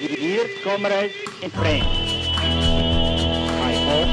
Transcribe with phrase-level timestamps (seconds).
[0.00, 4.08] Dear comrades and friends, I hope,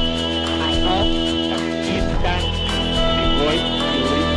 [0.62, 1.12] I hope
[1.50, 2.06] that this
[3.42, 3.66] voice
[4.12, 4.36] reach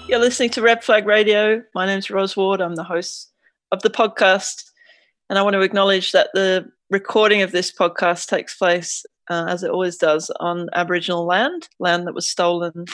[0.00, 0.08] you.
[0.08, 1.62] You're listening to Red Flag Radio.
[1.74, 2.62] My name's Ros Ward.
[2.62, 3.30] I'm the host
[3.72, 4.64] of the podcast.
[5.28, 9.62] And I want to acknowledge that the recording of this podcast takes place, uh, as
[9.62, 12.86] it always does, on Aboriginal land, land that was stolen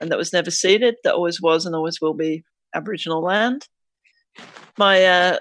[0.00, 3.66] and that was never ceded, that always was and always will be Aboriginal land.
[4.78, 5.38] My uh,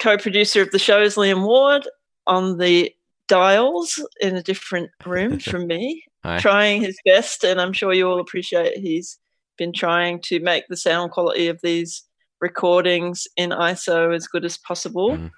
[0.00, 1.86] co producer of the show is Liam Ward
[2.26, 2.92] on the
[3.28, 6.38] dials in a different room from me, Hi.
[6.38, 7.44] trying his best.
[7.44, 9.18] And I'm sure you all appreciate he's
[9.56, 12.04] been trying to make the sound quality of these
[12.40, 15.16] recordings in ISO as good as possible.
[15.16, 15.30] Mm.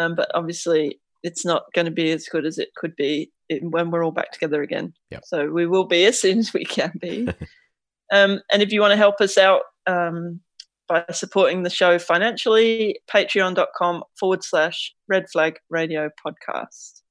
[0.00, 3.30] Um, but obviously, it's not going to be as good as it could be
[3.60, 4.94] when we're all back together again.
[5.10, 5.22] Yep.
[5.24, 7.28] So we will be as soon as we can be.
[8.12, 10.40] um, and if you want to help us out um,
[10.88, 17.02] by supporting the show financially, patreon.com forward slash red flag radio podcast.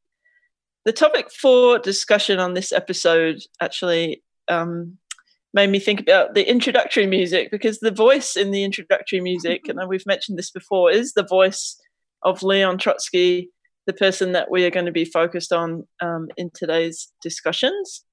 [0.86, 4.98] The topic for discussion on this episode actually um,
[5.54, 9.80] made me think about the introductory music because the voice in the introductory music, and
[9.88, 11.80] we've mentioned this before, is the voice
[12.24, 13.50] of Leon Trotsky,
[13.92, 18.06] the person that we are going to be focused on um, in today's discussions.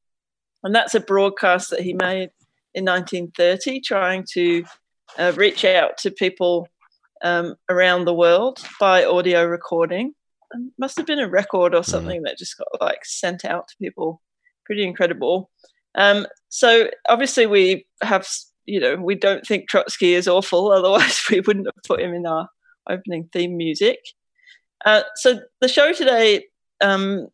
[0.64, 2.30] And that's a broadcast that he made
[2.74, 4.64] in 1930, trying to
[5.18, 6.68] uh, reach out to people
[7.22, 10.14] um, around the world by audio recording.
[10.50, 13.76] And must have been a record or something that just got like sent out to
[13.80, 14.20] people.
[14.66, 15.50] Pretty incredible.
[15.94, 18.26] Um, so obviously we have,
[18.64, 20.72] you know, we don't think Trotsky is awful.
[20.72, 22.48] Otherwise, we wouldn't have put him in our
[22.90, 24.00] opening theme music.
[24.84, 26.46] Uh, so the show today,
[26.80, 27.28] um,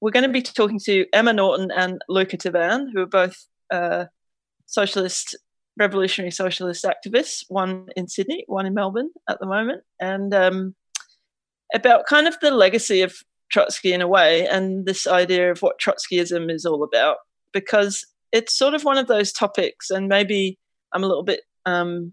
[0.00, 3.36] we're going to be talking to Emma Norton and Luca Tavan, who are both
[3.72, 4.06] uh,
[4.66, 5.36] socialist,
[5.76, 7.44] revolutionary socialist activists.
[7.48, 10.74] One in Sydney, one in Melbourne at the moment, and um,
[11.74, 13.16] about kind of the legacy of
[13.50, 17.16] Trotsky in a way, and this idea of what Trotskyism is all about
[17.52, 20.58] because it's sort of one of those topics, and maybe
[20.92, 22.12] I'm a little bit um,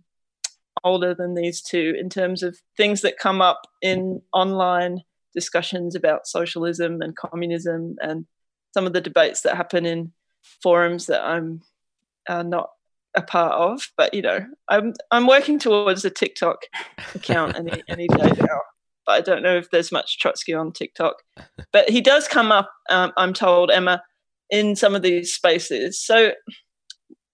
[0.84, 5.02] older than these two in terms of things that come up in online
[5.34, 8.26] discussions about socialism and communism, and
[8.74, 10.12] some of the debates that happen in
[10.62, 11.62] forums that I'm
[12.28, 12.70] uh, not
[13.16, 13.92] a part of.
[13.98, 16.60] But you know, I'm I'm working towards a TikTok
[17.16, 18.62] account any any day now.
[19.06, 21.16] But I don't know if there's much Trotsky on TikTok.
[21.74, 24.04] But he does come up, um, I'm told, Emma,
[24.52, 26.00] in some of these spaces.
[26.00, 26.34] So,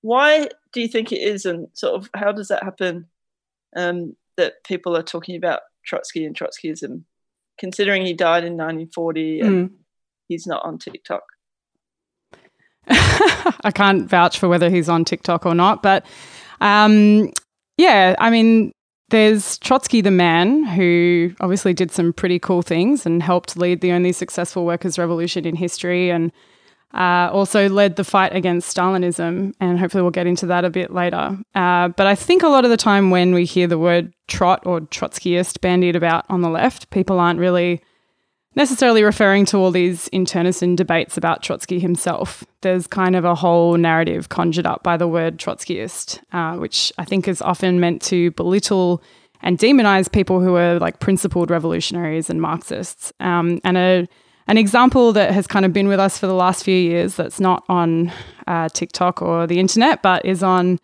[0.02, 3.08] why do you think it is, and sort of how does that happen
[3.78, 7.04] um, that people are talking about Trotsky and Trotskyism,
[7.58, 9.76] considering he died in 1940 and Mm.
[10.28, 11.24] he's not on TikTok?
[12.90, 16.06] I can't vouch for whether he's on TikTok or not, but
[16.62, 17.32] um,
[17.78, 18.72] yeah, I mean,
[19.10, 23.92] there's Trotsky the man who obviously did some pretty cool things and helped lead the
[23.92, 26.32] only successful workers' revolution in history and
[26.94, 29.54] uh, also led the fight against Stalinism.
[29.60, 31.38] And hopefully we'll get into that a bit later.
[31.54, 34.64] Uh, but I think a lot of the time when we hear the word trot
[34.66, 37.82] or Trotskyist bandied about on the left, people aren't really
[38.56, 42.44] necessarily referring to all these internecine debates about Trotsky himself.
[42.62, 47.06] There's kind of a whole narrative conjured up by the word Trotskyist, uh, which I
[47.06, 49.04] think is often meant to belittle
[49.42, 53.14] and demonize people who are like principled revolutionaries and Marxists.
[53.20, 54.08] Um, and a,
[54.48, 57.40] an example that has kind of been with us for the last few years that's
[57.40, 58.12] not on
[58.48, 60.80] uh, TikTok or the internet, but is on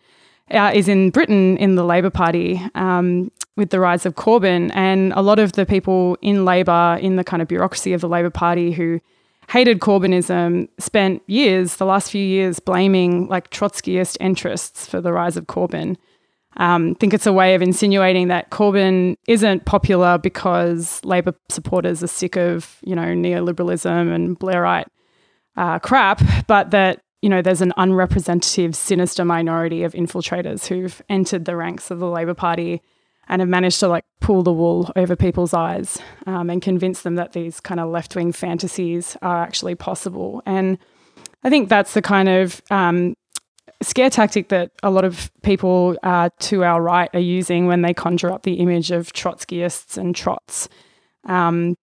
[0.50, 4.70] uh, is in Britain in the Labor Party um, with the rise of Corbyn.
[4.74, 8.08] And a lot of the people in Labor, in the kind of bureaucracy of the
[8.08, 9.00] Labor Party who
[9.48, 15.36] hated Corbynism, spent years, the last few years, blaming like Trotskyist interests for the rise
[15.36, 15.96] of Corbyn.
[16.56, 22.08] Um, think it's a way of insinuating that Corbyn isn't popular because Labor supporters are
[22.08, 24.86] sick of, you know, neoliberalism and Blairite
[25.56, 31.44] uh, crap, but that you know there's an unrepresentative, sinister minority of infiltrators who've entered
[31.44, 32.82] the ranks of the Labor Party
[33.28, 37.14] and have managed to like pull the wool over people's eyes um, and convince them
[37.14, 40.42] that these kind of left wing fantasies are actually possible.
[40.44, 40.78] And
[41.42, 43.14] I think that's the kind of um,
[43.84, 47.94] scare tactic that a lot of people uh, to our right are using when they
[47.94, 50.68] conjure up the image of Trotskyists and trots.
[51.24, 51.76] Um,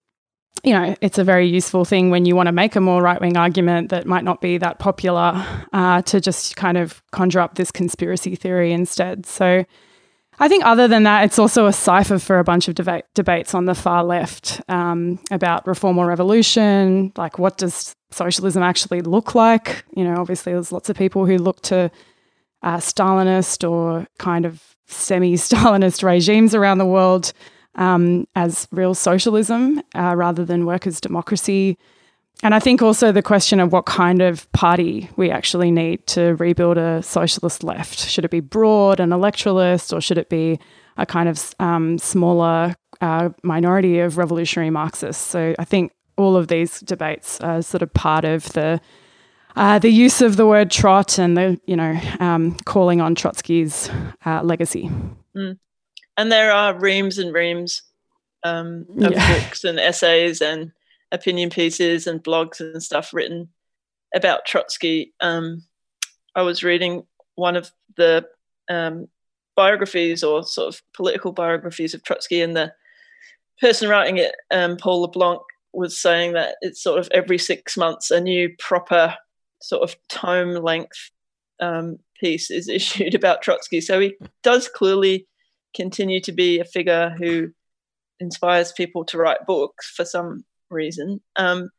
[0.63, 3.19] you know, it's a very useful thing when you want to make a more right
[3.19, 5.43] wing argument that might not be that popular
[5.73, 9.25] uh, to just kind of conjure up this conspiracy theory instead.
[9.25, 9.65] So
[10.39, 13.53] I think, other than that, it's also a cipher for a bunch of deba- debates
[13.53, 17.11] on the far left um, about reform or revolution.
[17.15, 19.83] Like, what does socialism actually look like?
[19.95, 21.91] You know, obviously, there's lots of people who look to
[22.63, 27.33] uh, Stalinist or kind of semi Stalinist regimes around the world
[27.75, 31.77] um, as real socialism uh, rather than workers' democracy.
[32.43, 36.35] And I think also the question of what kind of party we actually need to
[36.35, 37.99] rebuild a socialist left.
[37.99, 40.59] Should it be broad and electoralist, or should it be
[40.97, 45.23] a kind of um, smaller uh, minority of revolutionary Marxists?
[45.23, 48.79] So I think all of these debates are sort of part of the
[49.55, 53.89] uh, the use of the word trot and the you know um, calling on Trotsky's
[54.25, 54.89] uh, legacy.
[55.35, 55.57] Mm.
[56.17, 57.81] And there are reams and reams
[58.43, 59.39] um, of yeah.
[59.39, 60.71] books and essays and
[61.11, 63.49] opinion pieces and blogs and stuff written
[64.13, 65.13] about Trotsky.
[65.19, 65.63] Um,
[66.35, 68.25] I was reading one of the
[68.69, 69.07] um,
[69.55, 72.73] biographies or sort of political biographies of Trotsky, and the
[73.59, 75.41] person writing it, um, Paul LeBlanc,
[75.73, 79.15] was saying that it's sort of every six months a new proper
[79.61, 81.11] sort of tome length
[81.59, 83.81] um, piece is issued about Trotsky.
[83.81, 85.27] So he does clearly
[85.75, 87.51] continue to be a figure who
[88.19, 91.21] inspires people to write books for some reason.
[91.35, 91.69] Um,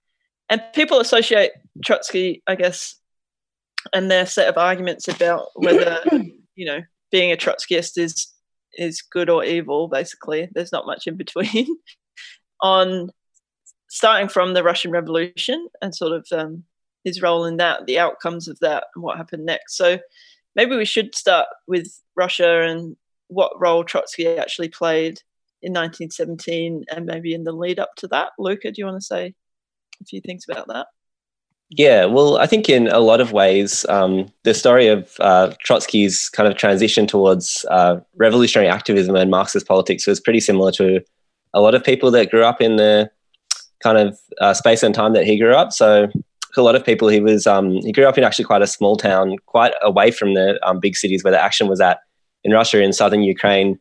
[0.49, 1.53] and people associate
[1.85, 2.97] Trotsky, I guess,
[3.93, 6.01] and their set of arguments about whether
[6.55, 6.81] you know
[7.11, 8.29] being a Trotskyist is
[8.75, 9.89] is good or evil.
[9.89, 11.67] Basically, there's not much in between.
[12.63, 13.11] on
[13.93, 16.65] starting from the Russian Revolution and sort of um,
[17.05, 19.77] his role in that, the outcomes of that, and what happened next.
[19.77, 19.99] So
[20.57, 22.97] maybe we should start with Russia and
[23.29, 25.21] what role Trotsky actually played
[25.61, 28.31] in 1917 and maybe in the lead up to that.
[28.39, 29.35] Luca, do you want to say
[30.01, 30.87] a few things about that?
[31.69, 36.31] Yeah, well, I think in a lot of ways, um, the story of uh, Trotsky's
[36.31, 41.03] kind of transition towards uh, revolutionary activism and Marxist politics was pretty similar to
[41.53, 43.11] a lot of people that grew up in the
[43.83, 45.73] kind of uh, space and time that he grew up.
[45.73, 46.09] So,
[46.57, 48.97] a lot of people, he was um, he grew up in actually quite a small
[48.97, 52.01] town, quite away from the um, big cities where the action was at
[52.45, 53.79] in Russia, in southern Ukraine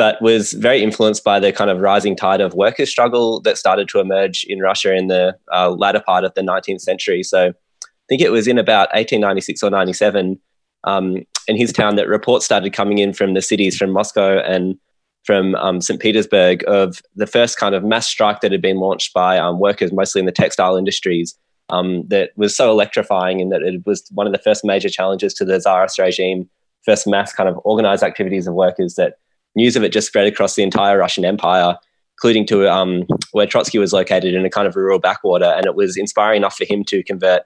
[0.00, 3.86] but was very influenced by the kind of rising tide of workers' struggle that started
[3.86, 7.22] to emerge in Russia in the uh, latter part of the 19th century.
[7.22, 10.40] So I think it was in about 1896 or 97
[10.84, 14.76] um, in his town that reports started coming in from the cities, from Moscow and
[15.24, 16.00] from um, St.
[16.00, 19.92] Petersburg, of the first kind of mass strike that had been launched by um, workers,
[19.92, 21.36] mostly in the textile industries.
[21.68, 25.32] Um, that was so electrifying, and that it was one of the first major challenges
[25.34, 26.48] to the Tsarist regime,
[26.84, 29.18] first mass kind of organized activities of workers that
[29.54, 31.76] news of it just spread across the entire Russian Empire,
[32.16, 35.44] including to um, where Trotsky was located in a kind of rural backwater.
[35.44, 37.42] And it was inspiring enough for him to convert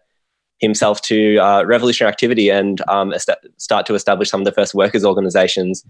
[0.58, 3.28] himself to uh, revolutionary activity and um, est-
[3.58, 5.84] start to establish some of the first workers' organizations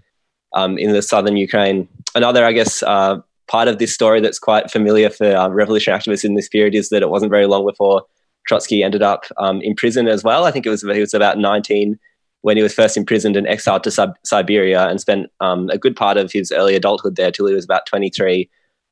[0.55, 1.87] um, in the southern Ukraine.
[2.15, 6.25] Another, I guess, uh, part of this story that's quite familiar for um, revolutionary activists
[6.25, 8.03] in this period is that it wasn't very long before
[8.47, 10.45] Trotsky ended up um, in prison as well.
[10.45, 11.99] I think it was he was about 19
[12.41, 15.95] when he was first imprisoned and exiled to Sub- Siberia and spent um, a good
[15.95, 18.47] part of his early adulthood there till he was about 23.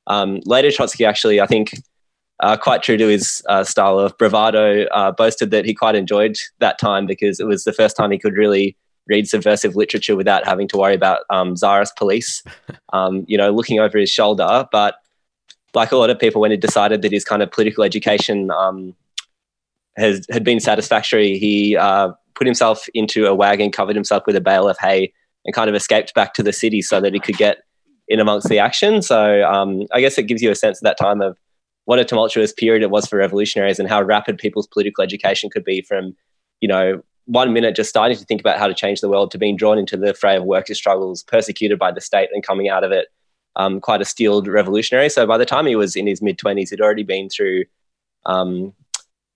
[0.08, 1.72] Um, later, Trotsky actually, I think,
[2.40, 6.36] uh, quite true to his uh, style of bravado, uh, boasted that he quite enjoyed
[6.60, 8.76] that time because it was the first time he could really
[9.08, 12.44] read subversive literature without having to worry about um, czarist police,
[12.94, 14.68] um, you know, looking over his shoulder.
[14.72, 14.96] But
[15.74, 18.96] like a lot of people, when he decided that his kind of political education um,
[19.98, 24.42] has had been satisfactory, he uh, put himself into a wagon, covered himself with a
[24.42, 25.12] bale of hay,
[25.46, 27.64] and kind of escaped back to the city so that he could get
[28.08, 29.02] in amongst the action.
[29.02, 31.38] So um, I guess it gives you a sense of that time of
[31.86, 35.64] what a tumultuous period it was for revolutionaries and how rapid people's political education could
[35.64, 36.16] be from,
[36.62, 39.38] you know, one minute just starting to think about how to change the world to
[39.38, 42.84] being drawn into the fray of workers' struggles, persecuted by the state, and coming out
[42.84, 43.08] of it
[43.56, 45.10] um, quite a steeled revolutionary.
[45.10, 47.66] So by the time he was in his mid 20s, he'd already been through,
[48.26, 48.74] um,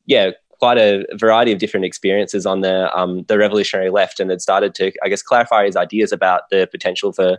[0.05, 4.41] yeah, quite a variety of different experiences on the um, the revolutionary left, and had
[4.41, 7.37] started to, I guess, clarify his ideas about the potential for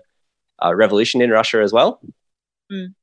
[0.64, 2.00] uh, revolution in Russia as well.
[2.70, 2.94] Mm.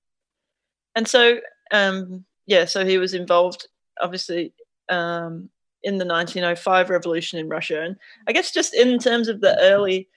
[0.95, 1.39] And so,
[1.71, 3.67] um, yeah, so he was involved,
[4.01, 4.53] obviously,
[4.87, 5.49] um,
[5.85, 7.95] in the 1905 revolution in Russia, and
[8.27, 10.09] I guess just in terms of the early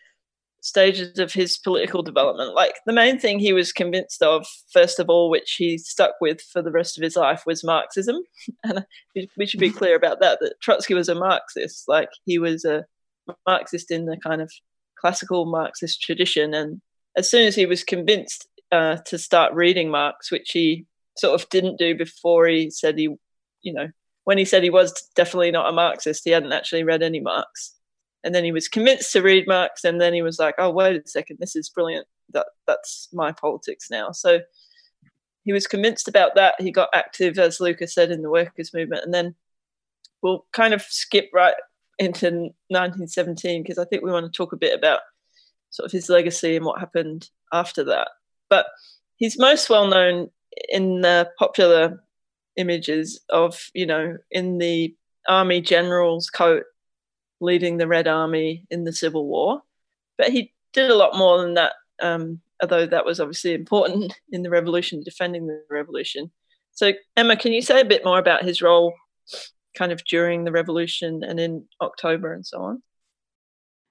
[0.60, 2.54] stages of his political development.
[2.54, 6.40] Like the main thing he was convinced of, first of all, which he stuck with
[6.40, 8.16] for the rest of his life, was Marxism.
[8.64, 8.84] And
[9.36, 11.84] we should be clear about that, that Trotsky was a Marxist.
[11.88, 12.84] Like he was a
[13.46, 14.50] Marxist in the kind of
[15.00, 16.54] classical Marxist tradition.
[16.54, 16.80] And
[17.16, 21.48] as soon as he was convinced uh, to start reading Marx, which he sort of
[21.50, 23.08] didn't do before he said he,
[23.62, 23.88] you know,
[24.28, 27.78] when he said he was definitely not a Marxist, he hadn't actually read any Marx
[28.24, 30.96] and then he was convinced to read Marx, and then he was like, "Oh, wait
[30.96, 32.06] a second, this is brilliant.
[32.32, 34.40] That that's my politics now." So
[35.44, 36.54] he was convinced about that.
[36.58, 39.34] He got active, as Lucas said, in the workers' movement, and then
[40.22, 41.54] we'll kind of skip right
[41.98, 45.00] into 1917 because I think we want to talk a bit about
[45.70, 48.08] sort of his legacy and what happened after that.
[48.50, 48.66] But
[49.16, 50.30] he's most well known
[50.68, 52.02] in the popular
[52.58, 54.94] images of, you know, in the
[55.26, 56.64] army general's coat
[57.40, 59.62] leading the Red Army in the Civil War.
[60.18, 61.72] But he did a lot more than that,
[62.02, 66.30] um, although that was obviously important in the revolution, defending the revolution.
[66.72, 68.92] So, Emma, can you say a bit more about his role
[69.76, 72.82] kind of during the revolution and in October and so on?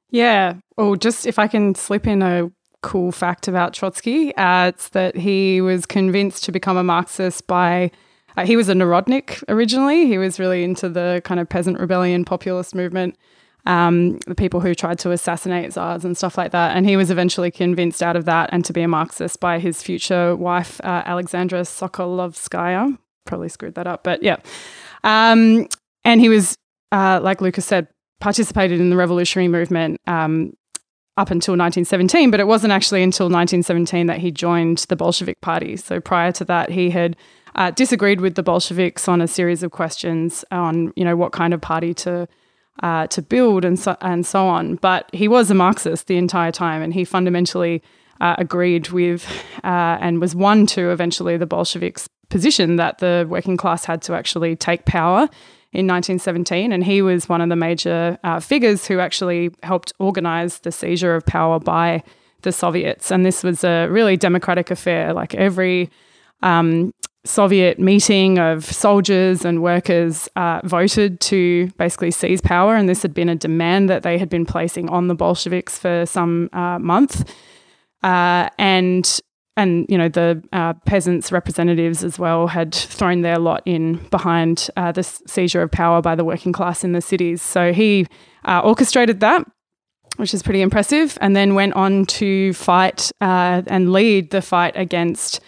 [0.09, 0.55] Yeah.
[0.77, 2.49] Well, just if I can slip in a
[2.81, 7.91] cool fact about Trotsky, uh, it's that he was convinced to become a Marxist by.
[8.37, 10.05] Uh, he was a Narodnik originally.
[10.05, 13.17] He was really into the kind of peasant rebellion populist movement,
[13.65, 16.77] um, the people who tried to assassinate czars and stuff like that.
[16.77, 19.81] And he was eventually convinced out of that and to be a Marxist by his
[19.81, 22.97] future wife, uh, Alexandra Sokolovskaya.
[23.25, 24.37] Probably screwed that up, but yeah.
[25.03, 25.67] Um,
[26.05, 26.55] and he was,
[26.91, 27.87] uh, like Lucas said,
[28.21, 30.53] participated in the revolutionary movement um,
[31.17, 35.75] up until 1917, but it wasn't actually until 1917 that he joined the Bolshevik Party.
[35.75, 37.17] So prior to that, he had
[37.57, 41.53] uh, disagreed with the Bolsheviks on a series of questions on, you know, what kind
[41.53, 42.27] of party to
[42.83, 44.75] uh, to build and so, and so on.
[44.75, 47.81] But he was a Marxist the entire time, and he fundamentally
[48.21, 49.27] uh, agreed with
[49.63, 54.13] uh, and was one to eventually the Bolsheviks' position that the working class had to
[54.13, 55.27] actually take power
[55.73, 60.59] in 1917, and he was one of the major uh, figures who actually helped organize
[60.59, 62.03] the seizure of power by
[62.43, 63.11] the Soviets.
[63.11, 65.13] And this was a really democratic affair.
[65.13, 65.89] Like every
[66.41, 66.93] um,
[67.27, 73.13] Soviet meeting of soldiers and workers uh, voted to basically seize power, and this had
[73.13, 77.29] been a demand that they had been placing on the Bolsheviks for some uh, month.
[78.03, 79.19] Uh, and
[79.57, 84.69] and you know the uh, peasants' representatives as well had thrown their lot in behind
[84.77, 87.41] uh, the seizure of power by the working class in the cities.
[87.41, 88.07] So he
[88.45, 89.45] uh, orchestrated that,
[90.17, 94.77] which is pretty impressive, and then went on to fight uh, and lead the fight
[94.77, 95.41] against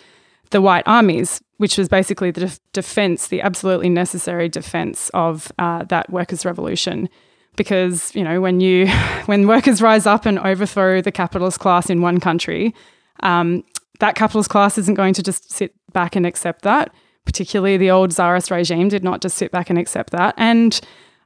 [0.49, 5.83] the white armies, which was basically the def- defense, the absolutely necessary defense of uh,
[5.85, 7.07] that workers' revolution
[7.55, 8.87] because you know when you
[9.27, 12.73] when workers rise up and overthrow the capitalist class in one country
[13.21, 13.63] um,
[13.99, 16.93] that capitalist class isn't going to just sit back and accept that.
[17.25, 20.33] Particularly, the old czarist regime did not just sit back and accept that.
[20.37, 20.79] And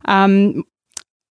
[0.05, 0.63] um,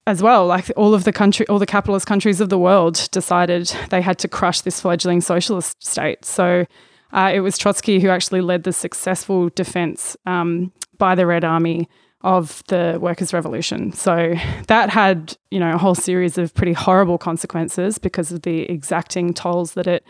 [0.06, 3.74] as well, like all of the country, all the capitalist countries of the world decided
[3.90, 6.26] they had to crush this fledgling socialist state.
[6.26, 6.66] So
[7.14, 11.88] uh, it was Trotsky who actually led the successful defense um, by the Red Army
[12.22, 13.92] of the workers' revolution.
[13.94, 14.34] So
[14.68, 19.34] that had, you know, a whole series of pretty horrible consequences because of the exacting
[19.34, 20.04] tolls that it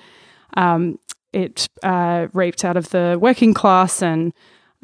[0.56, 0.98] um,
[1.34, 4.34] it uh, reaped out of the working class and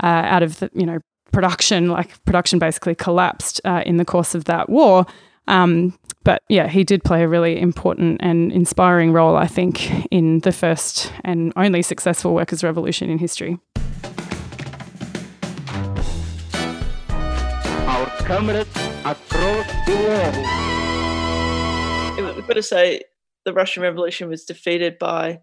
[0.03, 0.99] uh, out of the you know
[1.31, 1.87] production.
[1.87, 5.05] Like production basically collapsed uh, in the course of that war.
[5.47, 10.39] Um, but yeah, he did play a really important and inspiring role, I think, in
[10.39, 13.59] the first and only successful workers' revolution in history.
[17.85, 18.69] Our comrades
[19.05, 20.35] across the world.
[22.35, 23.01] We've got to say
[23.45, 25.41] the Russian Revolution was defeated by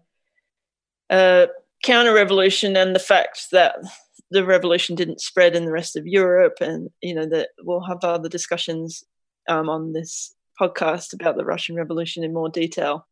[1.09, 1.47] uh,
[1.83, 3.75] counter revolution and the fact that
[4.31, 8.03] the revolution didn't spread in the rest of Europe, and you know that we'll have
[8.03, 9.03] other discussions
[9.49, 13.07] um, on this podcast about the Russian Revolution in more detail.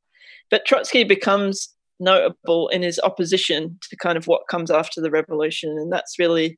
[0.49, 1.69] But Trotsky becomes
[1.99, 6.57] notable in his opposition to kind of what comes after the revolution, and that's really,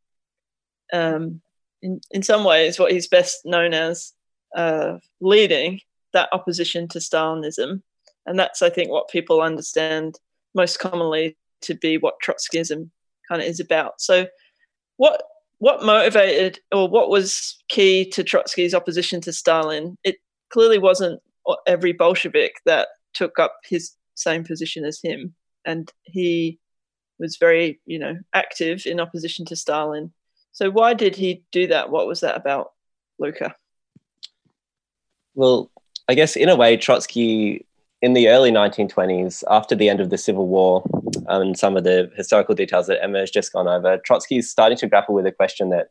[0.93, 1.41] um,
[1.81, 4.13] in in some ways, what he's best known as
[4.55, 5.79] uh, leading
[6.13, 7.81] that opposition to Stalinism,
[8.25, 10.19] and that's I think what people understand
[10.53, 12.89] most commonly to be what Trotskyism
[13.27, 14.01] kind of is about.
[14.01, 14.27] So,
[14.97, 15.23] what
[15.59, 19.97] what motivated or what was key to Trotsky's opposition to Stalin?
[20.03, 20.17] It
[20.51, 21.22] clearly wasn't
[21.65, 25.34] every Bolshevik that took up his same position as him,
[25.65, 26.60] and he
[27.20, 30.12] was very, you know, active in opposition to Stalin.
[30.51, 31.89] So, why did he do that?
[31.89, 32.72] What was that about,
[33.20, 33.55] Luca?
[35.34, 35.72] Well,
[36.10, 37.65] I guess in a way, Trotsky
[38.01, 40.84] in the early 1920s, after the end of the Civil War
[41.27, 44.50] um, and some of the historical details that Emma has just gone over, Trotsky is
[44.50, 45.89] starting to grapple with a question that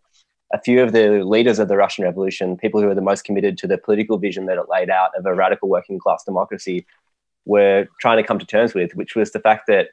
[0.52, 3.56] a few of the leaders of the Russian Revolution, people who were the most committed
[3.58, 6.86] to the political vision that it laid out of a radical working class democracy,
[7.44, 9.88] were trying to come to terms with, which was the fact that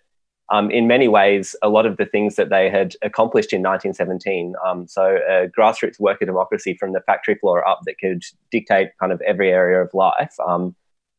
[0.49, 4.55] um, in many ways, a lot of the things that they had accomplished in 1917,
[4.65, 9.11] um, so a grassroots worker democracy from the factory floor up that could dictate kind
[9.11, 10.73] of every area of life, um,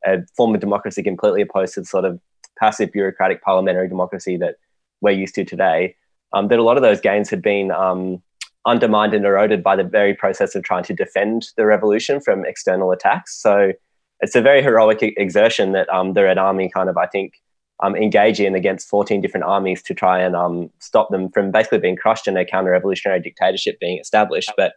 [0.07, 2.18] a form of democracy completely opposed to the sort of
[2.59, 4.57] passive bureaucratic parliamentary democracy that
[5.02, 5.95] we're used to today.
[6.33, 8.23] Um, that a lot of those gains had been um,
[8.68, 12.92] undermined and eroded by the very process of trying to defend the revolution from external
[12.92, 13.40] attacks.
[13.40, 13.72] So
[14.20, 17.34] it's a very heroic exertion that um, the Red Army kind of, I think,
[17.82, 21.78] um, engage in against 14 different armies to try and um, stop them from basically
[21.78, 24.52] being crushed and a counter-revolutionary dictatorship being established.
[24.56, 24.72] But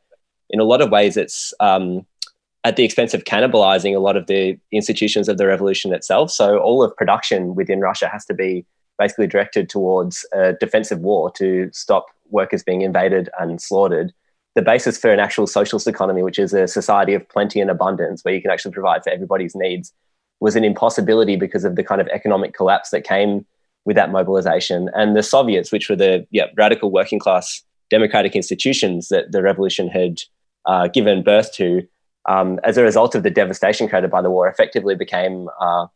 [0.52, 2.06] in a lot of ways, it's um,
[2.64, 6.30] at the expense of cannibalizing a lot of the institutions of the revolution itself.
[6.30, 8.66] So all of production within Russia has to be
[9.02, 14.14] basically directed towards a defensive war to stop workers being invaded and slaughtered.
[14.54, 18.22] The basis for an actual socialist economy, which is a society of plenty and abundance,
[18.22, 19.92] where you can actually provide for everybody's needs,
[20.40, 23.44] was an impossibility because of the kind of economic collapse that came
[23.86, 24.90] with that mobilization.
[24.94, 29.88] And the Soviets, which were the yeah, radical working class democratic institutions that the revolution
[29.88, 30.22] had
[30.66, 31.88] uh, given birth to,
[32.30, 35.88] um, as a result of the devastation created by the war, effectively became uh,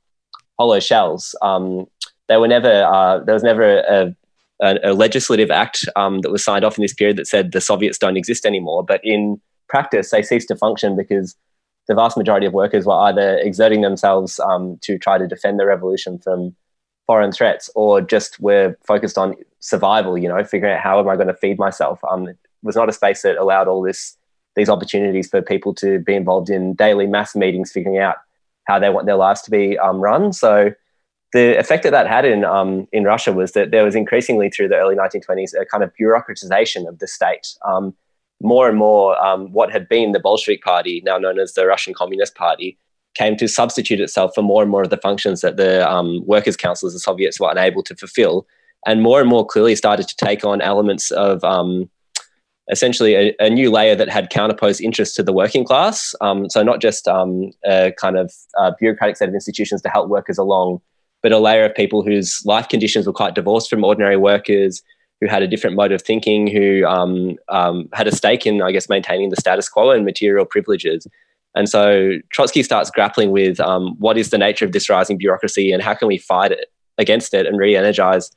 [0.57, 1.35] hollow shells.
[1.41, 1.85] Um,
[2.27, 4.15] they were never uh, there was never a,
[4.61, 7.61] a, a legislative act um, that was signed off in this period that said the
[7.61, 8.83] Soviets don't exist anymore.
[8.83, 11.35] But in practice, they ceased to function because
[11.87, 15.65] the vast majority of workers were either exerting themselves um, to try to defend the
[15.65, 16.55] revolution from
[17.05, 21.15] foreign threats or just were focused on survival, you know, figuring out how am I
[21.15, 21.99] going to feed myself.
[22.09, 24.17] Um, it was not a space that allowed all this
[24.55, 28.15] these opportunities for people to be involved in daily mass meetings, figuring out
[28.63, 30.31] how they want their lives to be um, run.
[30.31, 30.71] So
[31.35, 34.69] the effect that that had in um, in Russia was that there was increasingly through
[34.69, 37.47] the early 1920s a kind of bureaucratization of the state.
[37.67, 37.93] Um,
[38.41, 41.93] more and more, um, what had been the Bolshevik Party, now known as the Russian
[41.93, 42.77] Communist Party,
[43.15, 46.55] came to substitute itself for more and more of the functions that the um, workers'
[46.55, 48.47] councils, the Soviets, were unable to fulfill,
[48.85, 51.89] and more and more clearly started to take on elements of um,
[52.71, 56.15] essentially a, a, new layer that had counterposed interests to the working class.
[56.21, 60.37] Um, so not just a kind of uh, bureaucratic set of institutions to help workers
[60.37, 60.81] along,
[61.25, 64.83] but a layer of people whose life conditions were quite divorced from ordinary workers,
[65.19, 68.71] who had a different mode of thinking, who um, um had a stake in, I
[68.71, 71.07] guess, maintaining the status quo and material privileges.
[71.55, 75.71] And so Trotsky starts grappling with um, what is the nature of this rising bureaucracy
[75.71, 76.67] and how can we fight it
[76.99, 78.29] against it and re-energize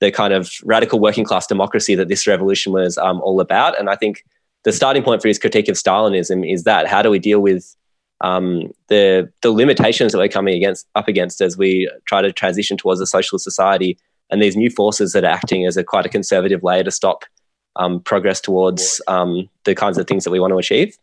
[0.00, 3.78] the kind of radical working class democracy that this revolution was um, all about.
[3.78, 4.24] And I think
[4.64, 7.76] the starting point for his critique of Stalinism is that how do we deal with
[8.22, 12.76] um, the the limitations that we're coming against up against as we try to transition
[12.76, 13.98] towards a socialist society
[14.30, 17.24] and these new forces that are acting as a quite a conservative layer to stop
[17.76, 20.96] um, progress towards um, the kinds of things that we want to achieve.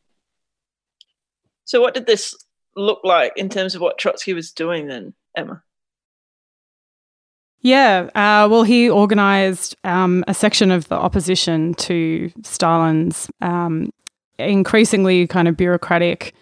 [1.65, 2.35] So, what did this
[2.75, 5.61] look like in terms of what Trotsky was doing then, Emma?
[7.61, 13.91] Yeah, uh, well, he organised um, a section of the opposition to Stalin's um,
[14.37, 16.33] increasingly kind of bureaucratic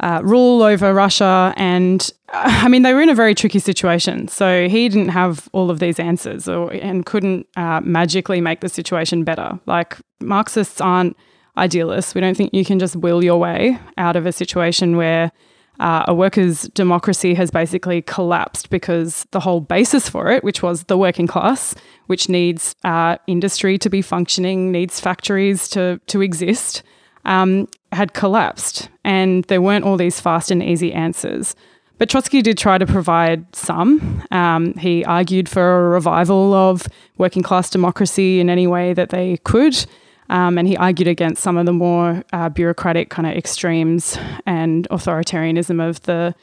[0.00, 1.52] uh, rule over Russia.
[1.56, 4.28] And uh, I mean, they were in a very tricky situation.
[4.28, 8.68] So he didn't have all of these answers or, and couldn't uh, magically make the
[8.68, 9.58] situation better.
[9.66, 11.16] Like, Marxists aren't
[11.56, 12.14] idealists.
[12.14, 15.32] We don't think you can just will your way out of a situation where
[15.78, 20.84] uh, a workers' democracy has basically collapsed because the whole basis for it, which was
[20.84, 21.74] the working class,
[22.06, 26.82] which needs uh, industry to be functioning, needs factories to to exist,
[27.24, 31.56] um, had collapsed, and there weren't all these fast and easy answers.
[31.98, 34.22] But Trotsky did try to provide some.
[34.30, 39.38] Um, he argued for a revival of working class democracy in any way that they
[39.44, 39.86] could.
[40.28, 44.86] Um, and he argued against some of the more uh, bureaucratic kind of extremes and
[44.90, 46.34] authoritarianism of the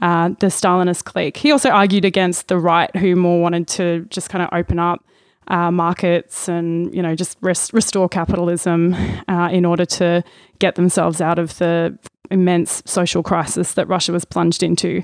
[0.00, 1.36] uh, the Stalinist clique.
[1.36, 5.04] He also argued against the right, who more wanted to just kind of open up
[5.48, 8.94] uh, markets and you know just rest, restore capitalism
[9.28, 10.22] uh, in order to
[10.58, 11.96] get themselves out of the
[12.30, 15.02] immense social crisis that Russia was plunged into.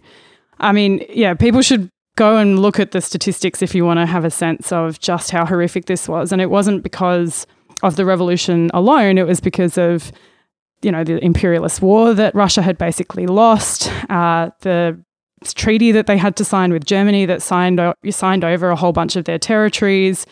[0.59, 4.07] I mean, yeah, people should go and look at the statistics if you want to
[4.07, 7.47] have a sense of just how horrific this was, and it wasn't because
[7.83, 10.13] of the revolution alone, it was because of
[10.83, 15.01] you know the imperialist war that Russia had basically lost, uh, the
[15.55, 19.17] treaty that they had to sign with Germany that signed signed over a whole bunch
[19.17, 20.27] of their territories,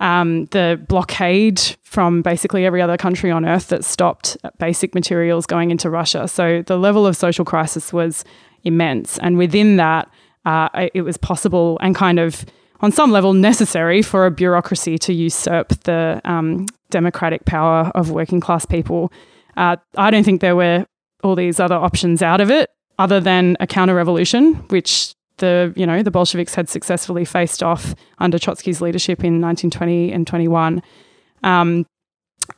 [0.00, 5.70] um, the blockade from basically every other country on earth that stopped basic materials going
[5.70, 6.28] into Russia.
[6.28, 8.24] So the level of social crisis was
[8.64, 10.08] immense, and within that,
[10.44, 12.44] uh, it was possible and kind of
[12.80, 18.40] on some level necessary for a bureaucracy to usurp the um, democratic power of working
[18.40, 19.12] class people.
[19.56, 20.86] Uh, I don't think there were
[21.24, 25.86] all these other options out of it other than a counter revolution, which the you
[25.86, 30.82] know the Bolsheviks had successfully faced off under Trotsky's leadership in 1920 and 21.
[31.42, 31.86] Um,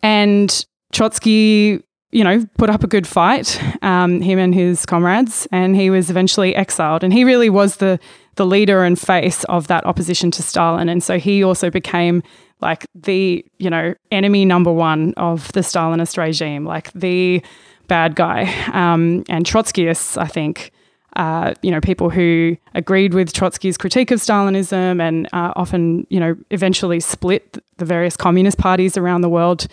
[0.03, 5.77] and Trotsky, you know, put up a good fight, um, him and his comrades, and
[5.77, 7.05] he was eventually exiled.
[7.05, 7.99] And he really was the
[8.37, 10.89] the leader and face of that opposition to Stalin.
[10.89, 12.23] And so he also became
[12.61, 17.43] like the, you know, enemy number one of the Stalinist regime, like the
[17.91, 18.43] bad guy.
[18.73, 20.71] Um, and Trotskyists, I think,
[21.17, 26.21] uh, you know, people who agreed with Trotsky's critique of Stalinism and uh, often, you
[26.21, 29.67] know, eventually split the various communist parties around the world.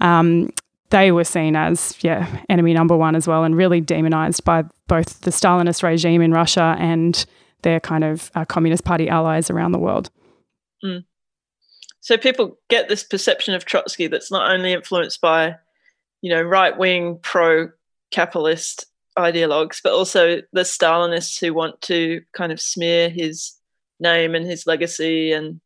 [0.00, 0.50] Um,
[0.90, 5.22] they were seen as, yeah, enemy number one as well, and really demonized by both
[5.22, 7.24] the Stalinist regime in Russia and
[7.62, 10.10] their kind of uh, Communist Party allies around the world.
[10.84, 11.04] Mm.
[12.00, 15.56] So people get this perception of Trotsky that's not only influenced by,
[16.24, 17.68] you know, right wing pro
[18.10, 18.86] capitalist
[19.18, 23.52] ideologues, but also the Stalinists who want to kind of smear his
[24.00, 25.32] name and his legacy.
[25.32, 25.60] And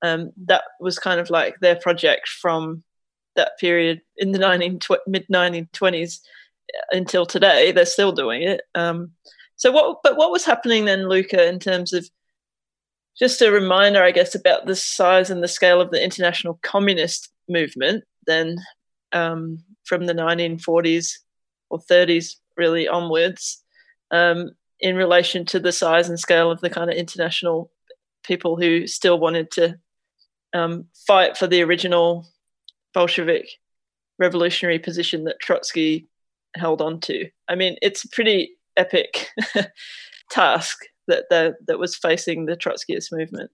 [0.00, 2.84] um, that was kind of like their project from
[3.34, 6.20] that period in the 19, mid 1920s
[6.92, 7.72] until today.
[7.72, 8.60] They're still doing it.
[8.76, 9.10] Um,
[9.56, 9.98] so what?
[10.04, 12.08] But what was happening then, Luca, in terms of
[13.18, 17.32] just a reminder, I guess, about the size and the scale of the international communist
[17.48, 18.58] movement then
[19.12, 21.14] um, from the 1940s
[21.70, 23.62] or 30s really onwards
[24.10, 27.70] um, in relation to the size and scale of the kind of international
[28.22, 29.78] people who still wanted to
[30.54, 32.26] um, fight for the original
[32.94, 33.48] Bolshevik
[34.18, 36.08] revolutionary position that Trotsky
[36.56, 37.28] held on to.
[37.48, 39.28] I mean, it's a pretty epic
[40.30, 43.50] task that, that that was facing the Trotskyist movement.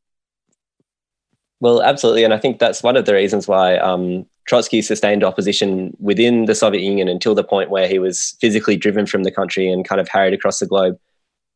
[1.64, 5.96] Well, absolutely, and I think that's one of the reasons why um, Trotsky sustained opposition
[5.98, 9.72] within the Soviet Union until the point where he was physically driven from the country
[9.72, 10.98] and kind of harried across the globe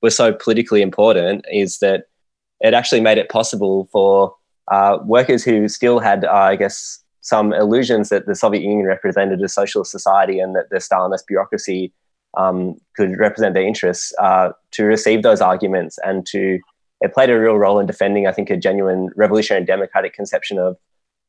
[0.01, 2.05] was so politically important is that
[2.61, 4.35] it actually made it possible for
[4.73, 9.43] uh, workers who still had, uh, I guess, some illusions that the Soviet Union represented
[9.43, 11.93] a socialist society and that the Stalinist bureaucracy
[12.39, 16.61] um, could represent their interests uh, to receive those arguments and to
[17.01, 20.77] it played a real role in defending, I think, a genuine revolutionary democratic conception of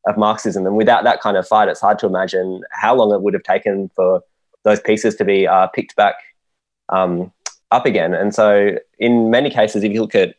[0.05, 0.65] of Marxism.
[0.65, 3.43] And without that kind of fight, it's hard to imagine how long it would have
[3.43, 4.21] taken for
[4.63, 6.15] those pieces to be uh, picked back
[6.89, 7.32] um,
[7.71, 8.13] up again.
[8.13, 10.36] And so, in many cases, if you look at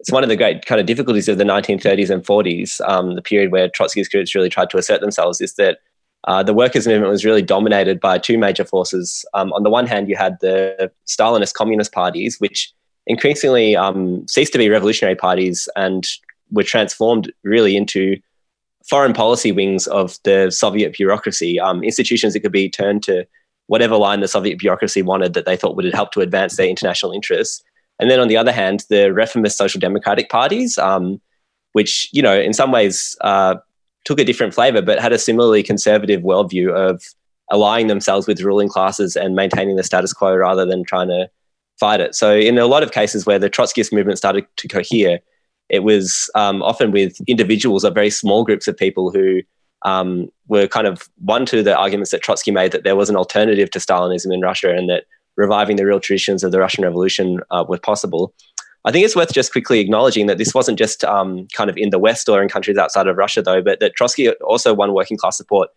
[0.00, 3.22] it's one of the great kind of difficulties of the 1930s and 40s, um, the
[3.22, 5.78] period where Trotsky's groups really tried to assert themselves, is that
[6.26, 9.24] uh, the workers' movement was really dominated by two major forces.
[9.32, 12.72] Um, on the one hand, you had the Stalinist communist parties, which
[13.06, 16.06] increasingly um, ceased to be revolutionary parties and
[16.50, 18.16] were transformed really into
[18.88, 23.26] foreign policy wings of the Soviet bureaucracy, um, institutions that could be turned to
[23.66, 27.12] whatever line the Soviet bureaucracy wanted that they thought would help to advance their international
[27.12, 27.62] interests.
[27.98, 31.20] And then on the other hand, the reformist social democratic parties, um,
[31.72, 33.56] which, you know, in some ways uh,
[34.04, 37.02] took a different flavor, but had a similarly conservative worldview of
[37.50, 41.28] allying themselves with ruling classes and maintaining the status quo rather than trying to
[41.78, 42.14] fight it.
[42.14, 45.20] So, in a lot of cases where the Trotskyist movement started to cohere,
[45.68, 49.40] it was um, often with individuals or very small groups of people who
[49.82, 53.16] um, were kind of one to the arguments that Trotsky made that there was an
[53.16, 55.04] alternative to Stalinism in Russia and that
[55.36, 58.32] reviving the real traditions of the Russian Revolution uh, was possible.
[58.86, 61.90] I think it's worth just quickly acknowledging that this wasn't just um, kind of in
[61.90, 65.16] the West or in countries outside of Russia, though, but that Trotsky also won working
[65.16, 65.70] class support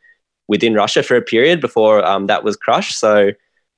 [0.48, 3.00] within Russia for a period before um, that was crushed.
[3.00, 3.32] So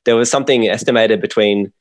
[0.05, 1.71] there was something estimated between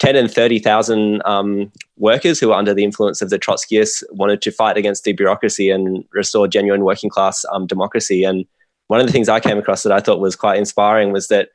[0.00, 4.50] 10 and 30,000 um, workers who were under the influence of the Trotskyists wanted to
[4.50, 8.24] fight against the bureaucracy and restore genuine working class um, democracy.
[8.24, 8.46] And
[8.88, 11.50] one of the things I came across that I thought was quite inspiring was that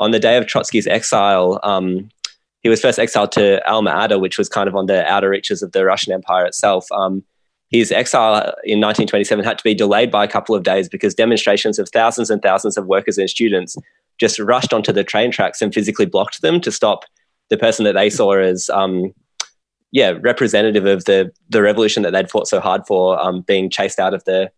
[0.00, 2.10] on the day of Trotsky's exile, um,
[2.62, 5.62] he was first exiled to Alma Ata, which was kind of on the outer reaches
[5.62, 6.90] of the Russian Empire itself.
[6.90, 7.22] Um,
[7.70, 11.78] his exile in 1927 had to be delayed by a couple of days because demonstrations
[11.78, 13.76] of thousands and thousands of workers and students
[14.18, 17.04] just rushed onto the train tracks and physically blocked them to stop
[17.50, 19.12] the person that they saw as, um,
[19.92, 23.98] yeah, representative of the the revolution that they'd fought so hard for, um, being chased
[24.00, 24.50] out of the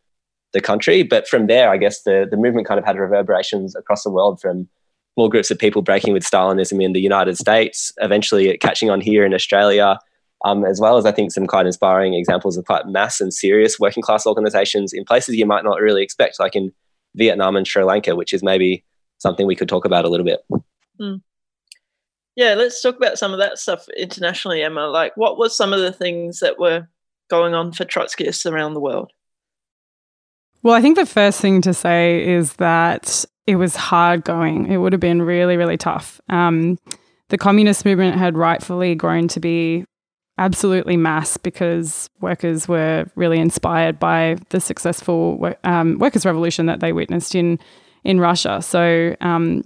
[0.53, 1.03] the country.
[1.03, 4.41] But from there, I guess the the movement kind of had reverberations across the world
[4.41, 4.69] from
[5.15, 9.25] small groups of people breaking with Stalinism in the United States, eventually catching on here
[9.25, 9.99] in Australia,
[10.45, 13.81] um, as well as I think some quite inspiring examples of quite mass and serious
[13.81, 16.73] working class organizations in places you might not really expect, like in
[17.15, 18.85] Vietnam and Sri Lanka, which is maybe
[19.19, 20.41] something we could talk about a little bit.
[21.01, 21.23] Mm.
[22.37, 24.87] Yeah, let's talk about some of that stuff internationally, Emma.
[24.87, 26.87] Like, what were some of the things that were
[27.29, 29.11] going on for Trotskyists around the world?
[30.63, 34.71] Well, I think the first thing to say is that it was hard going.
[34.71, 36.21] It would have been really, really tough.
[36.29, 36.79] Um,
[37.29, 39.85] the communist movement had rightfully grown to be
[40.39, 46.93] absolutely mass because workers were really inspired by the successful um, workers' revolution that they
[46.93, 47.59] witnessed in
[48.05, 48.63] in Russia.
[48.63, 49.65] So um,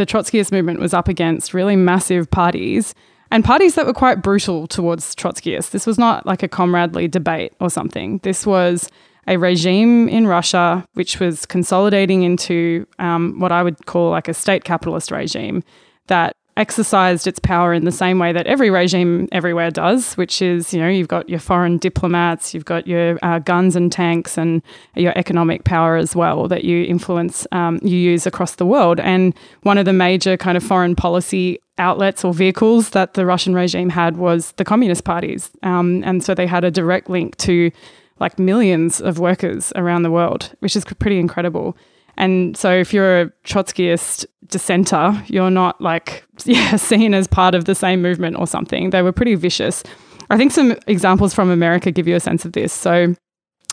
[0.00, 2.94] the Trotskyist movement was up against really massive parties
[3.30, 5.70] and parties that were quite brutal towards Trotskyists.
[5.70, 8.18] This was not like a comradely debate or something.
[8.22, 8.88] This was
[9.28, 14.34] a regime in Russia which was consolidating into um, what I would call like a
[14.34, 15.62] state capitalist regime
[16.06, 20.74] that exercised its power in the same way that every regime everywhere does, which is,
[20.74, 24.62] you know, you've got your foreign diplomats, you've got your uh, guns and tanks, and
[24.94, 29.00] your economic power as well that you influence, um, you use across the world.
[29.00, 33.54] And one of the major kind of foreign policy outlets or vehicles that the Russian
[33.54, 35.50] regime had was the communist parties.
[35.62, 37.70] Um, and so they had a direct link to
[38.18, 41.74] like millions of workers around the world, which is pretty incredible.
[42.20, 47.64] And so if you're a Trotskyist dissenter, you're not like yeah, seen as part of
[47.64, 48.90] the same movement or something.
[48.90, 49.82] They were pretty vicious.
[50.28, 52.74] I think some examples from America give you a sense of this.
[52.74, 53.14] So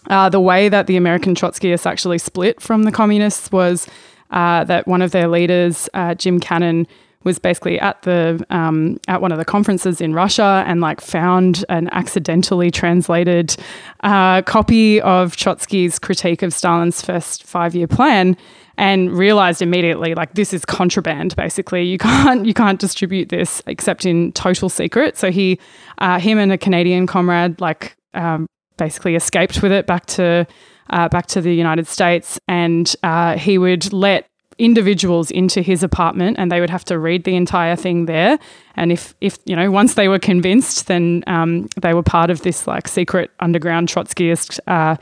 [0.10, 3.86] uh, the way that the American Trotskyists actually split from the communists was
[4.32, 6.88] uh, that one of their leaders, uh, Jim Cannon,
[7.24, 11.66] was basically at the um, at one of the conferences in Russia and like found
[11.70, 13.56] an accidentally translated
[14.04, 18.38] uh, copy of Trotsky's critique of Stalin's first five year plan
[18.78, 21.84] and realized immediately like this is contraband basically.
[21.84, 25.18] You can't you can't distribute this except in total secret.
[25.18, 25.60] So he
[25.98, 30.48] uh, him and a Canadian comrade like um, basically escaped with it back to
[30.90, 34.27] uh, back to the United States and uh, he would let
[34.60, 38.40] individuals into his apartment and they would have to read the entire thing there.
[38.76, 42.42] And if if you know once they were convinced then um, they were part of
[42.42, 44.96] this like secret underground trotskyist uh,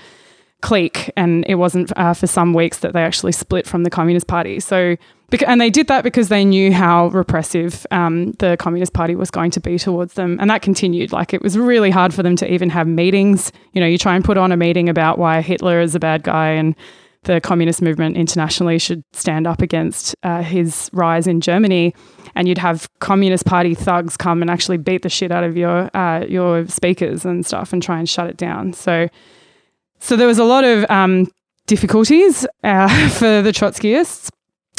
[0.62, 1.12] clique.
[1.16, 4.60] And it wasn't uh, for some weeks that they actually split from the communist party.
[4.60, 4.96] So
[5.46, 9.52] and they did that because they knew how repressive um, the communist party was going
[9.52, 10.38] to be towards them.
[10.40, 11.12] And that continued.
[11.12, 13.52] Like it was really hard for them to even have meetings.
[13.74, 16.24] You know you try and put on a meeting about why hitler is a bad
[16.24, 16.76] guy and
[17.26, 21.94] the communist movement internationally should stand up against uh, his rise in Germany,
[22.36, 25.96] and you'd have Communist Party thugs come and actually beat the shit out of your
[25.96, 28.74] uh, your speakers and stuff and try and shut it down.
[28.74, 29.10] So,
[30.00, 31.28] so there was a lot of um,
[31.68, 34.30] difficulties uh, for the Trotskyists.